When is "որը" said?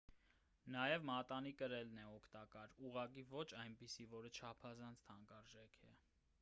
4.17-4.35